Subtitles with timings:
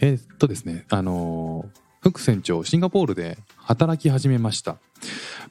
[0.00, 4.78] えーっとですねあのー副船長シンガポールで働き始めました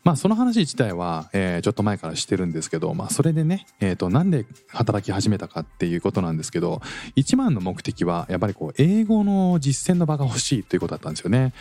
[0.04, 6.82] まあその話自体は、えーちょっと前からしてるんですけど、まあ、それでね、えー、となんで働き始めたかっていうことなんですけど
[7.16, 11.54] 一番の目的はやっぱりこう英語の実践の場が欲しいということだったんですよね。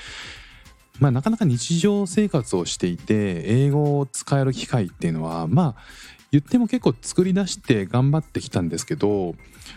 [0.99, 5.83] まあ、なかなか日常生活をしていて英語を使える機会っていうのはまあ
[6.33, 9.35] 言っても結構作り出して頑張ってきたんですけど、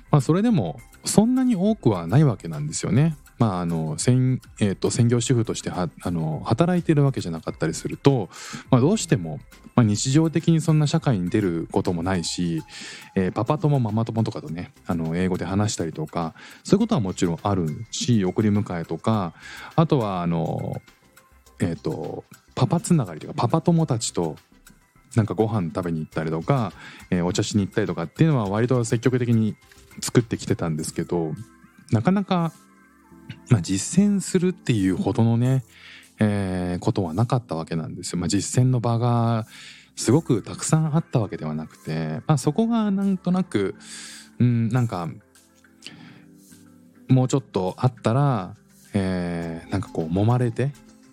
[0.10, 3.18] まあ、それでもそんなに多くはないわけなんですよね。
[3.42, 8.30] まああの専えー、と専業主婦としてはあの働いてるわけじゃなかったりすると、
[8.70, 9.40] まあ、どうしても、
[9.76, 12.62] まあ、日常的にそんな社会に出ることもないし、
[13.16, 19.34] えーパパ友ママ友とかとねあの英語で話したりとかそういうことはもちろんあるし送り迎えとか
[19.76, 20.80] あとはあの
[21.60, 24.36] えっ、とパパつながりというかパパ友たちと
[25.16, 26.74] なんかご飯食べに行ったりとか、
[27.10, 29.56] えーお茶しに行ったりとかっていうのは割と積極的に
[30.02, 31.34] 作ってきてたんですけど
[31.92, 32.54] なかなか、
[33.50, 35.64] まあ、実践するっていうほどのね、
[36.20, 38.20] えーことはなかったわけなんですよ。
[38.20, 39.46] まあ、実践の場が
[39.96, 43.76] すごくたくさんあったわけではなくて、まあ、そこがなんとなく
[44.40, 45.10] うんなんか
[47.10, 48.56] もうちょっとあったら、
[48.94, 50.72] えーなんかこう揉まれて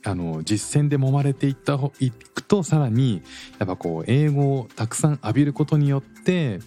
[0.09, 3.23] あの実践で揉まれていったいくとさらに
[3.59, 6.61] やっぱこう英語をたくさん浴びることによって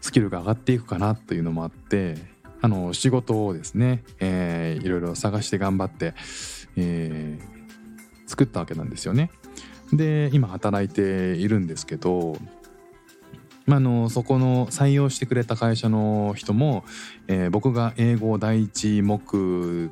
[0.00, 2.16] スキルが上がっていくかなというのもあって
[2.60, 6.14] あの仕事をですね、えーいろいろ探して頑張って、
[6.76, 7.58] えー
[8.26, 9.30] 作ったわけなんですよね。
[9.90, 12.36] で今働いているんですけど、
[13.64, 16.84] まあ、のそこの採用してくれた会社の人も、
[17.26, 19.90] えー僕が英語を第一目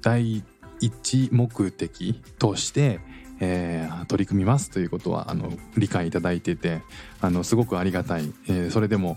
[0.00, 0.44] 第
[0.82, 3.00] 一目的として、
[3.40, 6.82] えー取り組みますということはあの理解いただいてて
[7.20, 9.16] あのすごくありがたい、えーそれでも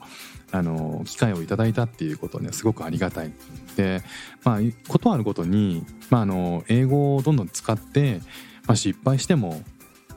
[0.52, 3.34] あの機会をいただいたっていうことねすごくありがたい。
[3.76, 4.02] で
[4.44, 8.22] まあことあるごとに、まあ、あの英語をどんどん使って、
[8.68, 9.62] まあ、失敗しても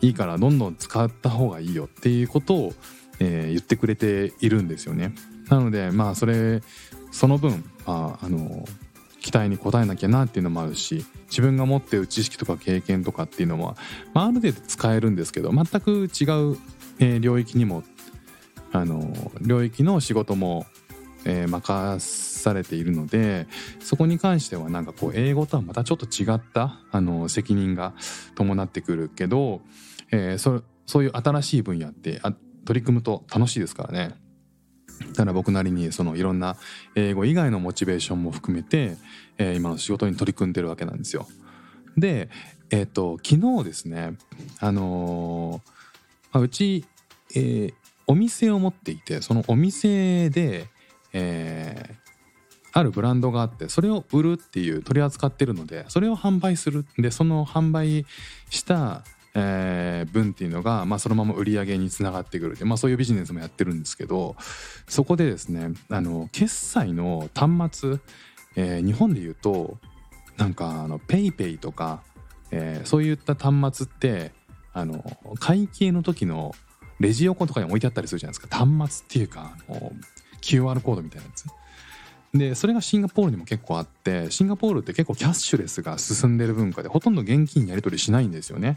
[0.00, 2.72] いいからどんどん使った方がいいよっていうことを、
[3.20, 5.12] えー言ってくれているんですよね。
[5.48, 6.62] なのでまあそれ
[7.10, 8.64] その分、まあ、あの
[9.20, 13.76] 期待に応えなきゃなっていうのもあるし自分が持っている知識とか経験とかっていうのは、
[14.14, 16.08] まあ、ある程度使えるんですけど全く違う、
[17.00, 17.82] えー領域にも
[18.72, 20.66] あの領域の仕事も、
[21.24, 22.00] えー任
[22.38, 23.46] されているので
[23.80, 27.94] そこに関してはなんかこう英語とはまたちょっと違ったあの責任が
[28.36, 29.60] 伴ってくるけど、
[30.12, 32.32] えーそそういう新しい分野ってあ
[32.64, 34.14] 取り組むと楽しいですからね。
[35.10, 36.56] だから僕なりにそのいろんな
[36.94, 38.96] 英語以外のモチベーションも含めて、
[39.38, 41.26] えー今の仕事に取り組んでるわけなんですよ。
[41.96, 42.28] で、
[42.70, 44.16] えっと昨日ですね、
[44.60, 45.70] あのー
[46.32, 46.84] まあうち、
[47.34, 47.74] えー
[48.10, 50.68] お店を持っていてそのお店で、
[51.12, 51.96] え
[52.72, 58.06] あるブランドがあってそれを売るっていう取り扱ってるのでそれを販売するでその販売
[58.50, 59.04] した、
[59.38, 64.36] えー分っていうのが、まあ、そのまま売り上げにつながってくるで、まあ、そういうビジネスもやってるんですけど
[64.88, 67.98] そこでですねあの決済の端末、
[68.56, 69.78] えー日本で言うと
[70.36, 72.02] なんかあのペイペイとか、
[72.50, 74.32] えーそういった端末って
[74.72, 75.02] あの
[75.40, 76.54] 会計の時の
[77.00, 79.92] レジ横とかに置いてあったりするじゃないですか端末っていうかあの
[80.40, 81.46] QR コードみたいなやつ。
[82.34, 88.76] でそれがシンガポールにも結構あってシンガポールって結構キャッシュレスが進んでる文化でほとんど現金やり取りしないんですよね。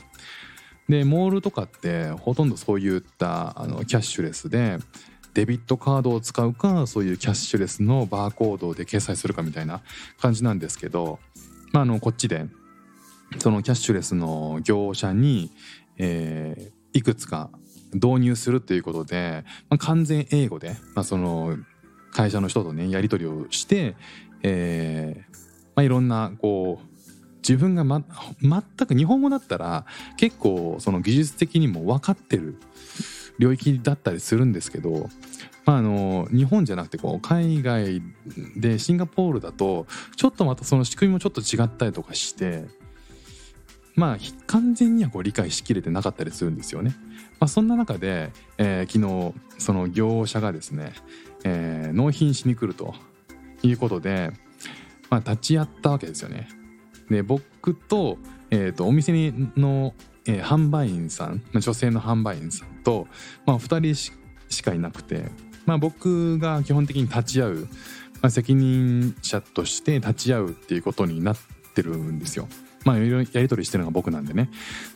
[0.91, 4.77] でモールとかってほとんどそういったあのキャッシュレスで
[5.33, 9.81] デビットカードを使うかそういうキャッシュレスのバーコードで決済するかみたいな
[10.19, 11.19] 感じなんですけど、
[11.71, 12.45] まあ、あのこっちで
[13.39, 15.51] そのキャッシュレスの業者に、
[15.97, 17.49] えーいくつか
[17.93, 21.57] 導入するということで、まあ、完全英語で、まあ、その
[22.11, 23.95] 会社の人とねやり取りをして、
[24.43, 25.37] えー
[25.75, 26.90] まあ、いろんなこう
[27.41, 28.03] 自分が、ま、
[28.41, 29.85] 全く日本語だったら
[30.17, 32.57] 結構その技術的にも分かってる
[33.39, 35.09] 領域だったりするんですけど、
[35.65, 38.01] まあ、あの日本じゃなくてこう海外
[38.55, 42.65] でシンガポールだとちょっとまたその仕組みもちょっと違ったりとかして
[43.95, 44.17] まあ
[44.47, 46.95] 完全にはこう理解しきれてなかったりするんですよね。
[47.39, 50.93] まあ、そんな中で、えー昨日その業者がですね、
[51.43, 52.93] えー納品しに来ると
[53.63, 54.31] いうことで、
[55.09, 56.47] まあ、立ち会ったわけですよね。
[57.11, 58.17] で僕と,、
[58.49, 59.11] えー、とお店
[59.57, 59.93] の、
[60.25, 63.07] えー販売員さん女性の販売員さんと、
[63.45, 64.11] まあ、2人し
[64.49, 65.31] しかいなくて、
[65.65, 67.65] まあ、僕が基本的に立ち会う、
[68.21, 71.37] まあ、責任者として立ち会うっていうことになっ
[71.73, 72.47] てるんですよ。
[72.83, 74.49] まあいろいろやり取りしてるのが僕なんでね。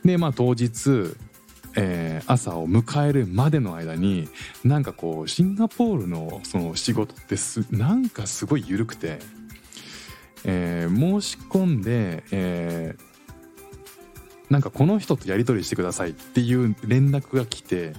[0.03, 1.15] でまあ当日
[1.75, 4.27] えー朝を迎えるまでの間に
[4.63, 9.19] なんかこうシンガポールのその仕事ってすなんかすごい緩くて、
[10.45, 13.15] えー申し込んで、えー
[14.47, 17.93] なんかこの人とやり取りしてくださいっていう連絡が来て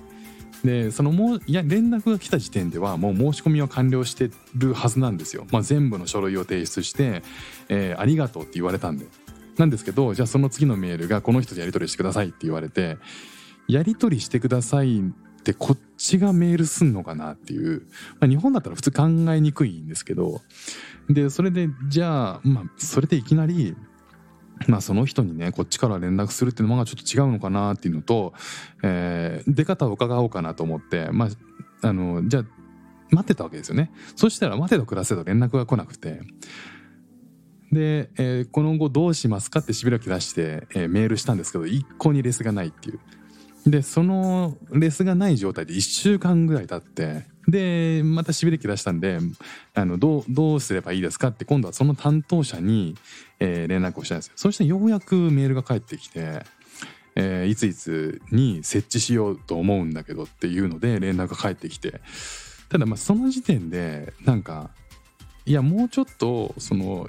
[0.65, 7.25] でそのもいや連絡が来た時点ではもう申し込みは完了してるはずなんですよ、まあ、全部の書類を提出して、
[7.69, 9.07] えーありがとうって言われたんで。
[9.59, 12.99] なんですけどじゃあその次のメールがこの人とやり取りしてくださいって言われて
[13.69, 15.03] やり取りしてください
[15.51, 17.87] ってこっちがメールすんのかなっていう、
[18.19, 20.41] まあ、日本だったら普通考えにくいんですけど。
[21.09, 23.77] でそれでじゃあ、まあ、それでいきなり
[24.67, 28.33] まあその人にねこっちから連絡するっていうのがちょっと違うのかなっていうのと、
[28.83, 31.29] えー出方を伺おうかなと思ってま
[31.83, 32.45] ああのじゃあ
[33.11, 33.93] 待ってたわけですよね。
[34.17, 36.23] そしたら待てど暮らせど連絡が来なくて。
[37.71, 42.99] で、えーこの後どうしますかってしびらき出して、えーメールしたんですけど一向にレスがないっていう。
[43.67, 49.19] でそのレスがない状態で1週間ぐらい経ってでまたしびれき出したんで
[49.75, 52.97] あのどうどうすればいいですかって今度はその担当者に、
[53.41, 54.33] えー連絡をしたんですよ。
[54.37, 56.45] そしてようやくメールが返ってきて、
[57.15, 62.01] えーいついつに設置しようと思うんだけどっていうので連絡が返ってきて。
[62.69, 64.71] ただまあその時点でなんか
[65.45, 67.09] いやもうちょっとその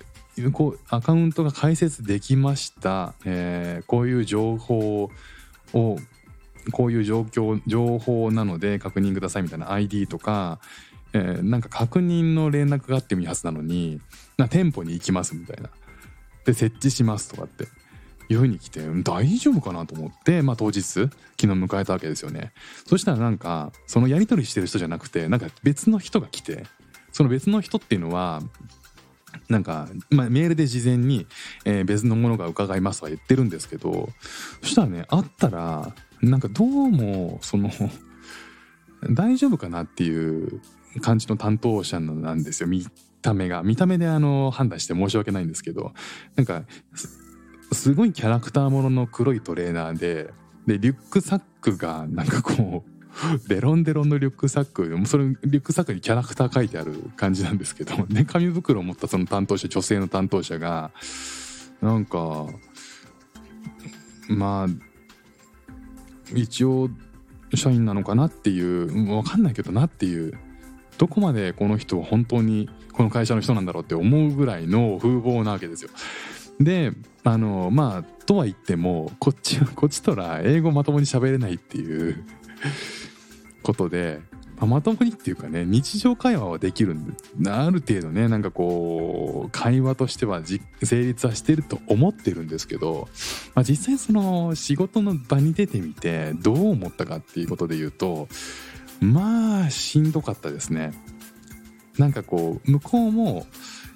[0.51, 5.09] こうアカウントが開設できました、えーこういう情報
[5.73, 5.97] を
[6.71, 10.59] こういう状況情報なので確認くださいみたいな ID とか、
[11.13, 14.01] えーなんか確認の連絡があってもいいはずなのに
[14.37, 15.69] な店舗に行きますみたいな。
[16.45, 17.67] で設置しますとかって
[18.29, 21.11] いうふうに来て大丈夫かなと思って、まあ、当日昨
[21.41, 22.53] 日迎えたわけですよね。
[22.85, 26.65] そしたらなんかそのやり取りしてる人じゃなくてなんか別の人が来て
[27.11, 28.41] その別の人っていうのは
[29.49, 31.27] なんか、まあ、メールで事前に、
[31.65, 34.09] えー別のものが伺いますとは言ってるんですけど
[34.61, 37.69] そしたらね会ったらなんかどうもその
[39.11, 40.61] 大丈夫かなっていう
[41.01, 42.85] 感じの担当者なんですよ見
[43.21, 43.63] た目が。
[43.63, 45.93] 見た目であの判断して申し訳ないんですけど。
[46.35, 46.63] なんか
[47.71, 50.33] すごいキャラクターものの黒いトレーナーで
[50.65, 52.97] でリュックサックがなんかこう
[53.49, 58.05] デロンデロンのリュックサックそれリュックサックにキャラクター書いてある感じなんですけど。
[58.07, 60.91] で紙袋を持ったその担当者女性の担当者が
[61.81, 62.47] なんか
[64.29, 64.67] まあ
[66.33, 66.89] 一応
[67.55, 70.37] 社員なのかなっていう分かんないけどなっていう
[70.97, 75.91] どこまでこの人は本当にこの会社の人なんだろうって思うぐらいの風貌なわけですよ。
[76.59, 76.91] で
[77.23, 82.23] あのまあとは言ってもこっちこっちとら英語まともに喋れないっていう
[83.61, 84.21] ことで、
[84.57, 90.41] まあまともにっていうかね日常会話はできるんである程度ねなんかこう会話としては
[90.83, 93.07] 成立はしてると思ってるんですけど、
[93.53, 98.27] まあ、実際その仕事の場に出てみてどう思ったかっていうことで言うと
[98.99, 100.91] まあしんどかったですね。
[101.99, 103.47] なんかこう向こうも、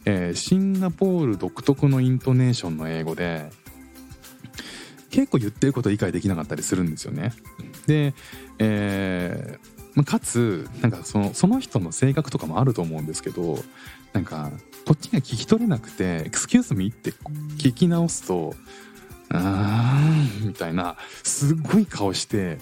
[0.06, 3.50] えーシンガポール独特のイントネーションの英語で
[5.12, 7.32] 結構言ってること理解できなかったりするんですよね。
[7.86, 8.13] で、
[8.60, 13.60] えーまあかつなんかそのその人の性格とかもあると思うんですけど
[14.13, 14.51] なんか
[14.86, 17.12] こっちが聞き取れなくて「Excuse me」って
[17.57, 18.55] 聞き直すと
[19.29, 22.57] 「あーん」みたいなすっごい顔して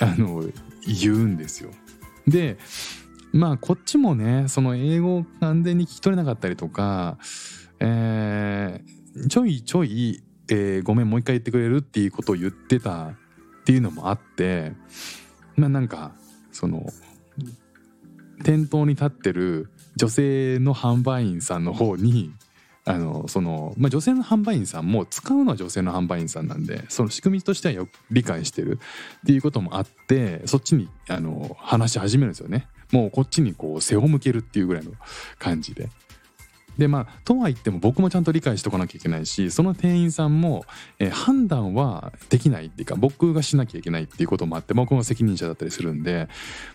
[0.00, 0.44] あの
[0.86, 1.70] 言うんですよ。
[2.26, 2.58] で
[3.32, 7.18] まあこっちもねその英語を完全に聞き取れなかったりとか、
[7.80, 8.94] えー
[9.28, 13.14] ちょいちょい、えーごめんもう一回言ってくれる?」っていうことを言ってたっ
[13.64, 14.72] ていうのもあって
[15.56, 16.12] まあなんか
[16.52, 16.86] その
[18.42, 22.32] 店頭に立ってる女性の販売員さんの方に
[22.86, 28.78] あのその、まあ、女性の販売員さんも使うのは女性の販売員さんなんでその仕組みとしてはよく理解してる
[29.22, 34.92] っていうこともあってそっちにあの話し始めるんですよねもうこっちにこう背を向けるっていうぐらいの
[35.38, 35.88] 感じで。
[36.78, 40.64] でまあとは言っても僕もちゃんと理解しておかなきゃいけないしその店員さんも、
[40.98, 46.28] えー判断はできないっていうか僕がしなきゃいけないっていうこともあって僕が責任者だったりするんで、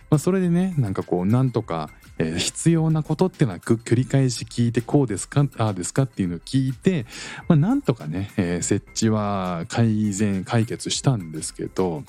[0.08, 7.06] まあ、それでねなんかこうなんとか、えー必要なことっていうのは繰り返し聞いてこうですかああですかっていうのを聞いて、
[7.48, 12.04] まあ、なんとかね、えー設置は改善解決したんですけど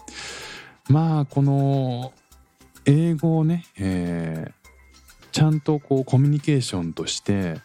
[0.89, 2.13] まあこの
[2.85, 4.61] 英語をね、えー
[5.31, 7.61] ちゃんとこうコミュニケーションとして、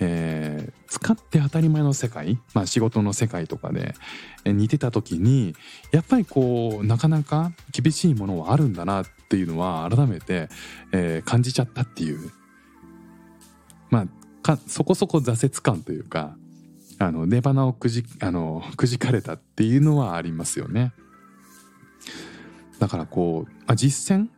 [0.00, 3.94] えー使って当たり前の世界、まあ、仕事の世界とかで
[4.44, 5.54] えー似てた時に
[5.92, 10.48] やっぱりこうなかなか厳しいものはあるんだなっていうのは改めて、
[10.92, 12.30] えー感じちゃったっていう
[13.90, 14.06] まあ
[14.42, 16.36] かそこそこ挫折感というか
[16.98, 20.92] あの出花をくじあのくじかれたっていうのはありますよね。
[22.78, 24.28] だからこうあ実践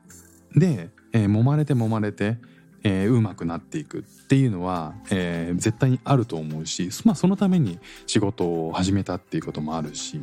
[0.59, 2.39] で、えー揉まれて揉まれて、
[2.83, 10.23] えーうまくなっていくっていうのは、えー絶対にあると思うし、まあ、そのために仕事を始めたっていうこともあるし、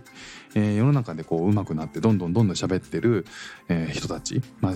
[0.56, 3.26] えー世の中でこううまくなってどんどんどんどん喋ってる、
[3.70, 4.74] えー人たち、まあ、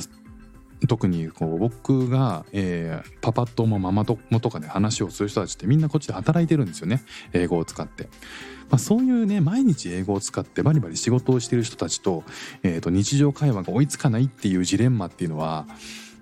[0.88, 8.10] 特にこう僕が、えーパパ友もママ友とかで話をする人たちってみんなこっちで働いてるんですよね英語を使って。
[8.70, 12.24] まあ、そういうね毎日英語を使ってバリバリ仕事をしてる人たちと,、
[12.64, 15.68] えーと日常会話が追いつかないっていうジレンマっていうのは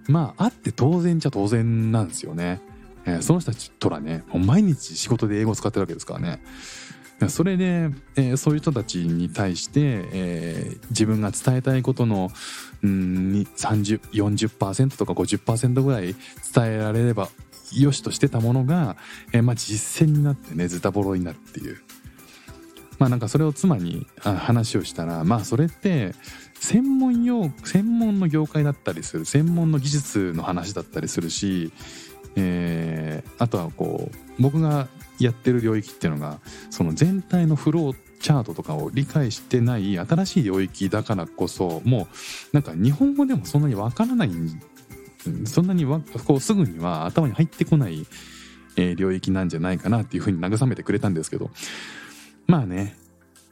[0.10, 2.60] まああって当然じゃ当然なんですよね。
[3.06, 6.42] えーその人たちとらねもう毎日仕事で英語を使ってるわけですからね。
[7.28, 9.80] それで、えーそういう人たちに対して、
[10.12, 12.32] えー自分が伝えたいことの
[12.84, 16.16] うん30 40%とか50%ぐらい
[16.54, 17.30] 伝えられれば
[17.74, 18.98] よしとしてたものが、
[19.32, 21.78] えーまあ、実践になってねズタボロになるっていう。
[22.98, 26.14] まあなんかそれを妻に話をしたらまあそれって
[26.60, 31.72] 専門用専門の業界だったりする専門の技術の話だったりするし、
[32.36, 34.88] えーあとはこう僕が
[35.20, 36.40] やってる領域っていうのが
[36.70, 42.08] その全体のフローチャートとかを理解してない新しい領域だからこそもう
[42.54, 44.32] なんか日本語でもそんなにわからない
[45.46, 48.06] そんなにわこうすぐには頭に入ってこない、
[48.76, 51.50] えー領域なんじゃないかなっていうふうに慰めてくれたんですけど
[52.48, 52.98] まあね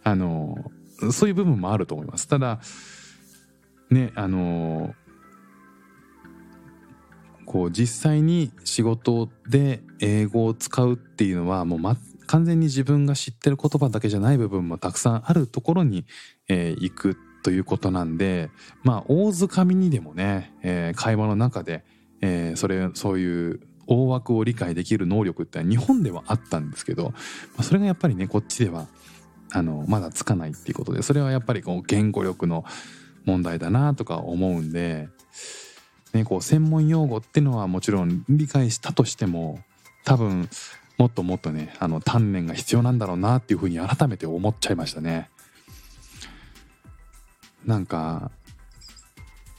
[0.04, 0.72] あの
[1.12, 2.28] そういう部分もあると思います。
[2.28, 2.60] ただ
[3.90, 4.94] ねあの
[7.46, 16.06] こう実際に仕事で英語を使うっていうのはもう、ま、完全に自分が知ってる言葉だけじゃない部分もたくさんあるところに、
[16.50, 18.50] えー行くということなんで
[18.84, 21.86] まあ大づかみにでもね、えー会話の中で、
[22.22, 27.14] えーそれそういう大枠を理解できる能力って日本ではあったんですけど、ま
[27.60, 28.88] あそれがやっぱりねこっちでは
[29.52, 32.66] あのまだつかないっていうことでそれはやっぱりこう言語力の
[33.26, 35.10] 問題だなとか思うんで、
[36.14, 39.60] ね、こう専門用語っていうのはもちろん理解したとしても
[40.06, 40.50] 多分
[40.98, 45.30] もっともっとねあの鍛錬が必要なんだろうなっていうふうに改めて思っちゃいましたね。
[47.66, 48.32] なんか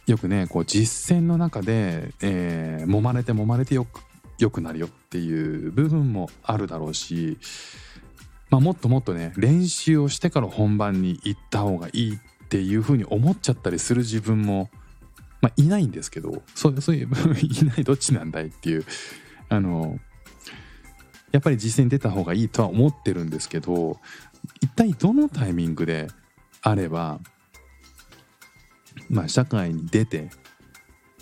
[0.06, 4.00] よくねこう実践の中で、えー揉まれて揉まれてよく
[4.38, 7.38] よくなるよっていう部分もあるだろうし、
[8.50, 14.70] まあ、もっともっとね練習をしてから本番に行った方がいいっていうふうに思っちゃったりする自分も、
[15.42, 17.08] まあ、いないんですけどそうそういう
[17.42, 18.84] いないどっちなんだいっていう
[19.50, 19.98] あの
[21.30, 24.00] やっぱり実践に出た方がいいとは思ってるんですけど
[24.62, 26.08] 一体どのタイミングで
[26.62, 27.20] あれば
[29.10, 30.30] まあ社会に出て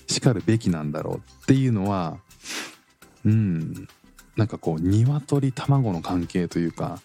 [0.07, 2.19] しかるべきなんだろうっていうのは
[3.25, 3.89] うん
[4.37, 7.01] なんかこう鶏卵の関係というか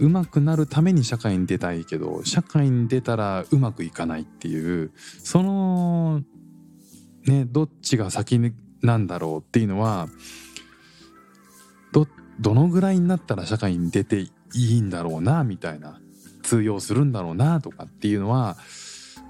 [0.00, 6.22] うまくなるために社会に出たいけど社会に出たらうまくいかないっていうその
[7.26, 8.40] ねどっちが先
[8.82, 10.08] なんだろうっていうのは
[11.92, 12.06] ど
[12.38, 16.00] どのぐらいになったら社会に出ていいんだろうなみたいな
[16.42, 18.56] 通用するんだろうなとかっていうのは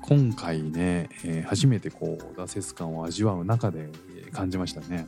[0.09, 3.91] 今回ね、えー初めてこう挫折感を味わう中で
[4.33, 5.07] 感じましたね。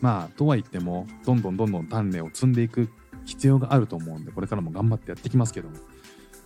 [0.00, 2.90] まあとは言ってもどんどんどんどん鍛錬を積んでいく
[3.24, 5.76] 必要があると思うんでこれからも頑張ってやってきますけども、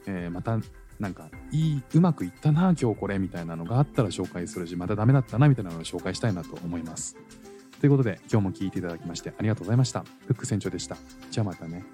[0.07, 0.59] えーまた
[1.01, 7.17] なんかいいうまくいったな今日これみたいなのがあったら紹介するしまたダメだったなみたいなのを紹介したいなと思います。
[7.81, 10.05] ということで今日も聞いていただきましてありがとうございました。
[10.27, 10.99] フック船長でした。
[11.31, 11.87] じゃあまたね。